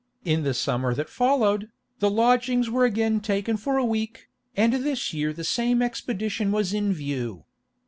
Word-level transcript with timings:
In 0.25 0.41
the 0.41 0.55
summer 0.55 0.95
that 0.95 1.09
followed, 1.11 1.69
the 1.99 2.09
lodgings 2.09 2.71
were 2.71 2.85
again 2.85 3.19
taken 3.19 3.55
for 3.55 3.77
a 3.77 3.85
week, 3.85 4.29
and 4.57 4.73
this 4.73 5.13
year 5.13 5.31
the 5.31 5.43
same 5.43 5.79
expedition 5.83 6.51
was 6.51 6.73
in 6.73 6.91
view. 6.91 7.45